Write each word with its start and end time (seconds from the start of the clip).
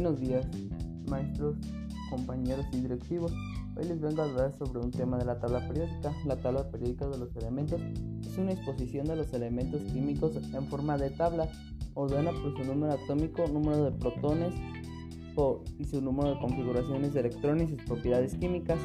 Buenos 0.00 0.20
días, 0.20 0.46
maestros, 1.08 1.56
compañeros 2.08 2.64
y 2.72 2.82
directivos. 2.82 3.32
Hoy 3.76 3.84
les 3.84 4.00
vengo 4.00 4.22
a 4.22 4.26
hablar 4.26 4.52
sobre 4.56 4.78
un 4.78 4.92
tema 4.92 5.18
de 5.18 5.24
la 5.24 5.40
tabla 5.40 5.66
periódica. 5.66 6.12
La 6.24 6.36
tabla 6.36 6.70
periódica 6.70 7.08
de 7.08 7.18
los 7.18 7.34
elementos 7.34 7.80
es 8.24 8.38
una 8.38 8.52
exposición 8.52 9.06
de 9.06 9.16
los 9.16 9.32
elementos 9.32 9.82
químicos 9.92 10.36
en 10.36 10.66
forma 10.68 10.96
de 10.98 11.10
tabla. 11.10 11.48
Ordena 11.94 12.30
por 12.30 12.56
su 12.56 12.62
número 12.62 12.92
atómico, 12.92 13.48
número 13.48 13.90
de 13.90 13.90
protones 13.90 14.54
y 15.80 15.84
su 15.84 16.00
número 16.00 16.34
de 16.34 16.40
configuraciones 16.42 17.12
de 17.12 17.18
electrones 17.18 17.68
y 17.68 17.74
sus 17.74 17.82
propiedades 17.82 18.36
químicas. 18.36 18.78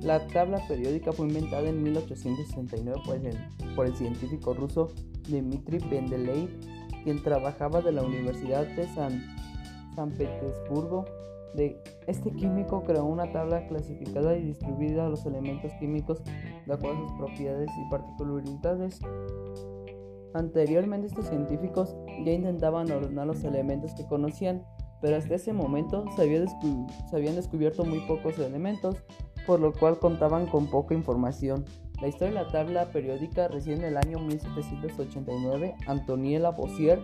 La 0.00 0.26
tabla 0.28 0.66
periódica 0.66 1.12
fue 1.12 1.28
inventada 1.28 1.68
en 1.68 1.82
1869 1.82 3.02
por 3.04 3.16
el, 3.16 3.36
por 3.76 3.84
el 3.84 3.94
científico 3.94 4.54
ruso 4.54 4.94
Dmitry 5.28 5.80
Mendeleev, 5.90 6.48
quien 7.04 7.22
trabajaba 7.22 7.82
de 7.82 7.92
la 7.92 8.02
Universidad 8.02 8.66
de 8.66 8.88
San 8.94 9.36
San 9.98 10.12
Petersburgo. 10.12 11.06
De 11.54 11.82
este 12.06 12.30
químico 12.30 12.84
creó 12.84 13.04
una 13.04 13.32
tabla 13.32 13.66
clasificada 13.66 14.36
y 14.36 14.44
distribuida 14.44 15.06
a 15.06 15.08
los 15.08 15.26
elementos 15.26 15.72
químicos 15.80 16.22
de 16.66 16.72
acuerdo 16.72 17.04
a 17.04 17.08
sus 17.08 17.18
propiedades 17.18 17.68
y 17.76 17.90
particularidades. 17.90 19.00
Anteriormente 20.34 21.08
estos 21.08 21.26
científicos 21.26 21.96
ya 22.24 22.32
intentaban 22.32 22.88
ordenar 22.92 23.26
los 23.26 23.42
elementos 23.42 23.92
que 23.94 24.06
conocían, 24.06 24.62
pero 25.00 25.16
hasta 25.16 25.34
ese 25.34 25.52
momento 25.52 26.04
se, 26.14 26.46
se 27.10 27.16
habían 27.16 27.34
descubierto 27.34 27.84
muy 27.84 27.98
pocos 28.06 28.38
elementos, 28.38 29.02
por 29.48 29.58
lo 29.58 29.72
cual 29.72 29.98
contaban 29.98 30.46
con 30.46 30.68
poca 30.68 30.94
información. 30.94 31.64
La 32.00 32.06
historia 32.06 32.38
de 32.38 32.44
la 32.44 32.52
tabla 32.52 32.92
periódica 32.92 33.48
recién 33.48 33.78
en 33.78 33.86
el 33.86 33.96
año 33.96 34.20
1789, 34.20 35.74
Antoniela 35.88 36.50
Bossier 36.50 37.00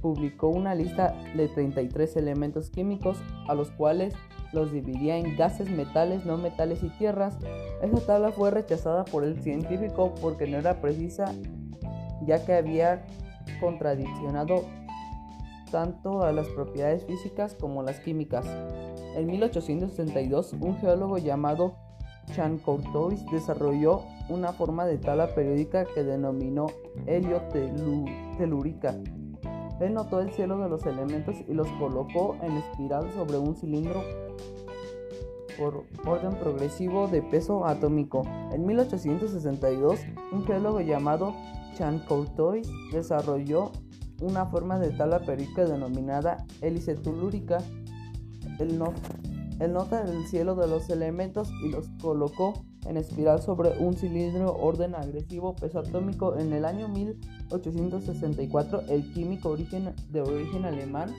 publicó 0.00 0.48
una 0.48 0.74
lista 0.74 1.14
de 1.34 1.48
33 1.48 2.16
elementos 2.16 2.70
químicos 2.70 3.18
a 3.48 3.54
los 3.54 3.70
cuales 3.70 4.14
los 4.52 4.72
dividía 4.72 5.16
en 5.16 5.36
gases, 5.36 5.70
metales, 5.70 6.24
no 6.24 6.38
metales 6.38 6.82
y 6.82 6.88
tierras. 6.90 7.36
Esta 7.82 8.00
tabla 8.00 8.32
fue 8.32 8.50
rechazada 8.50 9.04
por 9.04 9.24
el 9.24 9.42
científico 9.42 10.14
porque 10.20 10.46
no 10.46 10.58
era 10.58 10.80
precisa 10.80 11.32
ya 12.24 12.44
que 12.44 12.54
había 12.54 13.04
contradiccionado 13.60 14.64
tanto 15.70 16.22
a 16.22 16.32
las 16.32 16.46
propiedades 16.48 17.04
físicas 17.04 17.54
como 17.54 17.82
las 17.82 18.00
químicas. 18.00 18.46
En 19.16 19.26
1862, 19.26 20.54
un 20.60 20.76
geólogo 20.78 21.18
llamado 21.18 21.74
Chan 22.34 22.58
Courtois 22.58 23.24
desarrolló 23.30 24.02
una 24.28 24.52
forma 24.52 24.84
de 24.86 24.98
tabla 24.98 25.34
periódica 25.34 25.84
que 25.84 26.02
denominó 26.02 26.66
heliotelúrica 27.06 28.96
él 29.80 29.94
notó 29.94 30.20
el 30.20 30.32
cielo 30.32 30.58
de 30.58 30.68
los 30.68 30.84
elementos 30.86 31.36
y 31.46 31.52
los 31.52 31.68
colocó 31.72 32.36
en 32.42 32.56
espiral 32.56 33.10
sobre 33.12 33.38
un 33.38 33.54
cilindro 33.54 34.02
por 35.58 35.84
orden 36.04 36.38
progresivo 36.38 37.08
de 37.08 37.22
peso 37.22 37.66
atómico. 37.66 38.22
En 38.52 38.66
1862, 38.66 40.00
un 40.32 40.44
geólogo 40.46 40.80
llamado 40.80 41.34
Chan 41.74 42.00
Courtois 42.00 42.68
desarrolló 42.92 43.72
una 44.20 44.46
forma 44.46 44.78
de 44.78 44.90
tabla 44.90 45.20
periódica 45.20 45.64
denominada 45.64 46.46
hélice 46.60 46.94
telúrica. 46.94 47.58
Él, 49.58 49.72
nota 49.72 50.02
el 50.02 50.26
cielo 50.26 50.54
de 50.54 50.68
los 50.68 50.88
elementos 50.90 51.50
y 51.64 51.70
los 51.70 51.88
colocó 52.00 52.64
en 52.86 52.96
espiral 52.96 53.42
sobre 53.42 53.78
un 53.78 53.94
cilindro 53.94 54.54
orden 54.54 54.94
agresivo 54.94 55.56
peso 55.56 55.80
atómico. 55.80 56.36
En 56.36 56.52
el 56.52 56.64
año 56.64 56.88
1864, 56.88 58.82
el 58.88 59.12
químico 59.12 59.50
origen, 59.50 59.94
de 60.10 60.20
origen 60.20 60.64
alemán 60.64 61.14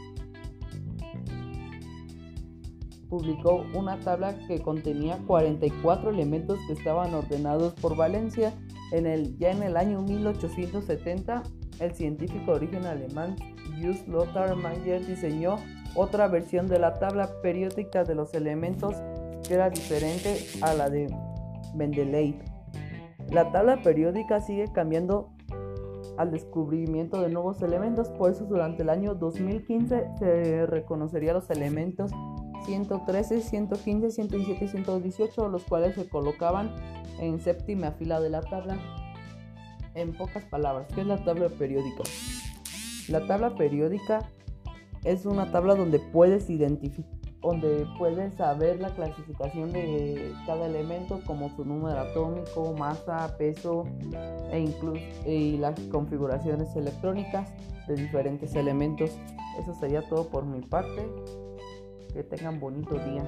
publicó 3.10 3.64
una 3.74 4.00
tabla 4.00 4.38
que 4.48 4.62
contenía 4.62 5.18
44 5.26 6.10
elementos 6.10 6.60
que 6.68 6.74
estaban 6.74 7.14
ordenados 7.14 7.74
por 7.74 7.96
valencia. 7.96 8.54
En 8.92 9.06
el, 9.06 9.38
ya 9.38 9.52
en 9.52 9.64
el 9.64 9.78
año 9.78 10.02
1870, 10.02 11.44
el 11.80 11.94
científico 11.94 12.52
de 12.52 12.58
origen 12.58 12.86
alemán 12.86 13.36
Just 13.82 14.08
Lothar 14.08 14.56
Mayer 14.56 15.06
diseñó 15.06 15.58
otra 15.98 16.28
versión 16.28 16.68
de 16.68 16.80
la 16.80 17.00
tabla 17.00 17.30
periódica 17.42 18.04
de 18.04 18.16
los 18.16 18.34
elementos 18.34 18.96
que 19.48 19.56
era 19.56 19.70
diferente 19.70 20.38
a 20.62 20.74
la 20.74 20.90
de 20.90 21.14
Mendeleev. 21.76 22.36
La 23.32 23.52
tabla 23.52 23.82
periódica 23.82 24.40
sigue 24.40 24.72
cambiando 24.72 25.34
al 26.18 26.32
descubrimiento 26.32 27.22
de 27.22 27.30
nuevos 27.30 27.62
elementos, 27.62 28.10
por 28.10 28.32
eso 28.32 28.46
durante 28.46 28.84
el 28.84 28.90
año 28.90 29.16
2015 29.16 30.06
se 30.18 30.66
reconocería 30.66 31.34
los 31.34 31.50
elementos 31.50 32.12
113, 32.66 33.42
115, 33.42 34.12
117 34.12 34.66
y 34.66 34.68
118, 34.68 35.50
los 35.50 35.64
cuales 35.64 35.96
se 35.96 36.08
colocaban 36.08 36.74
en 37.20 37.40
séptima 37.40 37.92
fila 37.92 38.20
de 38.20 38.30
la 38.30 38.42
tabla. 38.42 38.78
En 39.96 40.14
pocas 40.16 40.46
palabras, 40.46 40.88
¿qué 40.94 41.02
es 41.02 41.08
la 41.08 41.24
tabla 41.24 41.50
periódica? 41.50 42.04
La 43.10 43.26
tabla 43.26 43.56
periódica 43.56 44.30
es 45.04 45.26
una 45.26 45.52
tabla 45.52 45.76
donde 45.76 46.00
puedes 46.00 46.50
donde 47.42 47.86
puedes 47.98 48.34
saber 48.36 48.80
la 48.80 48.90
clasificación 48.90 49.72
de 49.72 50.34
cada 50.46 50.66
elemento 50.66 51.22
como 51.26 51.50
su 51.56 51.64
número 51.64 52.00
atómico, 52.00 52.74
masa, 52.78 53.38
peso 53.38 53.86
e 54.52 54.60
incluso 54.60 55.02
y 55.26 55.58
las 55.58 55.80
configuraciones 55.92 56.76
electrónicas 56.76 57.54
de 57.88 57.96
diferentes 57.96 58.56
elementos. 58.56 59.12
Eso 59.60 59.74
sería 59.80 60.02
todo 60.02 60.28
por 60.28 60.46
mi 60.46 60.62
parte. 60.62 61.08
Que 62.14 62.24
tengan 62.24 62.60
bonito 62.60 62.96
día. 62.96 63.24